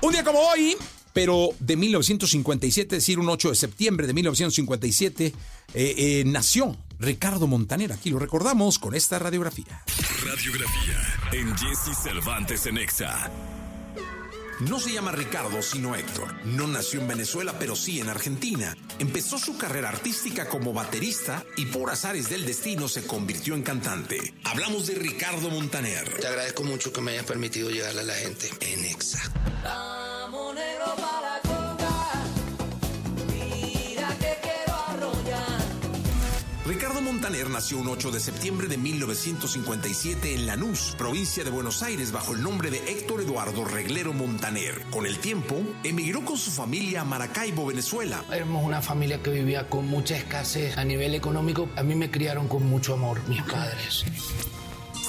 [0.00, 0.76] Un día como hoy,
[1.12, 5.34] pero de 1957, es decir, un 8 de septiembre de 1957, eh,
[5.74, 7.92] eh, nació Ricardo Montaner.
[7.92, 9.82] Aquí lo recordamos con esta radiografía.
[10.24, 10.96] Radiografía
[11.32, 13.30] en Jesse Cervantes en Exa.
[14.60, 16.34] No se llama Ricardo, sino Héctor.
[16.44, 18.76] No nació en Venezuela, pero sí en Argentina.
[18.98, 24.34] Empezó su carrera artística como baterista y por azares del destino se convirtió en cantante.
[24.44, 26.08] Hablamos de Ricardo Montaner.
[26.20, 29.32] Te agradezco mucho que me hayas permitido llegarle a la gente en Exa.
[36.68, 42.12] Ricardo Montaner nació un 8 de septiembre de 1957 en Lanús, provincia de Buenos Aires,
[42.12, 44.82] bajo el nombre de Héctor Eduardo Reglero Montaner.
[44.90, 48.22] Con el tiempo, emigró con su familia a Maracaibo, Venezuela.
[48.30, 51.70] Éramos una familia que vivía con mucha escasez a nivel económico.
[51.74, 54.04] A mí me criaron con mucho amor mis padres.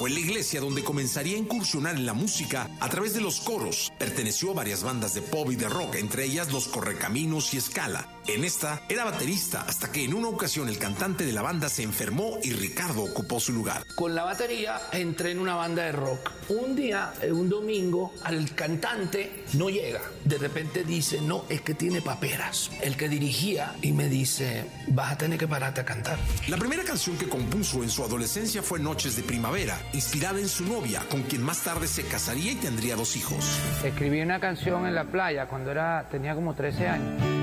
[0.00, 3.38] Fue en la iglesia donde comenzaría a incursionar en la música a través de los
[3.40, 3.92] coros.
[3.98, 8.08] Perteneció a varias bandas de pop y de rock, entre ellas Los Correcaminos y Scala.
[8.30, 11.82] En esta era baterista hasta que en una ocasión el cantante de la banda se
[11.82, 13.84] enfermó y Ricardo ocupó su lugar.
[13.96, 16.30] Con la batería entré en una banda de rock.
[16.48, 20.00] Un día, eh, un domingo, al cantante no llega.
[20.24, 22.70] De repente dice, no, es que tiene paperas.
[22.80, 26.16] El que dirigía y me dice, vas a tener que pararte a cantar.
[26.46, 30.64] La primera canción que compuso en su adolescencia fue Noches de Primavera, inspirada en su
[30.66, 33.58] novia, con quien más tarde se casaría y tendría dos hijos.
[33.84, 37.39] Escribí una canción en la playa cuando era, tenía como 13 años.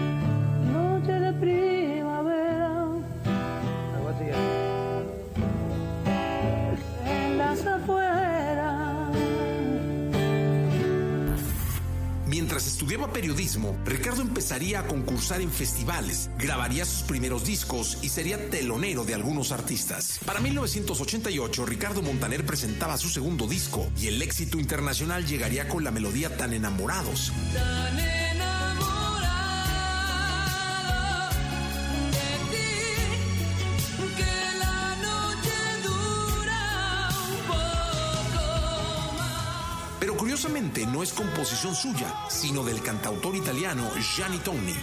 [12.57, 18.49] Mientras estudiaba periodismo, Ricardo empezaría a concursar en festivales, grabaría sus primeros discos y sería
[18.49, 20.19] telonero de algunos artistas.
[20.25, 25.91] Para 1988, Ricardo Montaner presentaba su segundo disco y el éxito internacional llegaría con la
[25.91, 27.31] melodía Tan enamorados.
[40.49, 44.75] No es composición suya, sino del cantautor italiano Gianni Toni.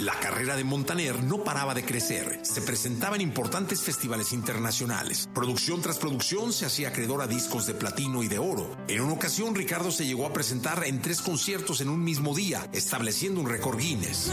[0.00, 2.40] La carrera de Montaner no paraba de crecer.
[2.42, 5.28] Se presentaba en importantes festivales internacionales.
[5.32, 8.76] Producción tras producción se hacía acreedor a discos de platino y de oro.
[8.88, 12.68] En una ocasión, Ricardo se llegó a presentar en tres conciertos en un mismo día,
[12.72, 14.30] estableciendo un récord Guinness.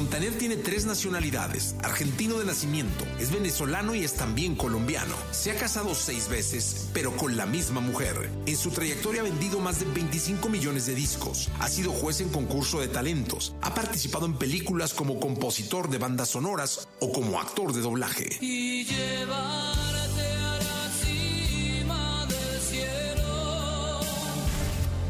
[0.00, 5.14] Montaner tiene tres nacionalidades, argentino de nacimiento, es venezolano y es también colombiano.
[5.30, 8.30] Se ha casado seis veces, pero con la misma mujer.
[8.46, 12.30] En su trayectoria ha vendido más de 25 millones de discos, ha sido juez en
[12.30, 17.74] concurso de talentos, ha participado en películas como compositor de bandas sonoras o como actor
[17.74, 18.38] de doblaje.
[18.40, 18.86] y.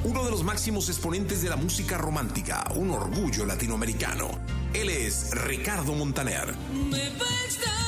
[0.02, 4.59] Uno de los máximos exponentes de la música romántica, un orgullo latinoamericano.
[4.72, 6.54] Él es Ricardo Montaner.
[6.72, 7.81] Me va a extrañar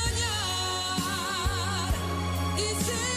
[2.57, 3.12] y se...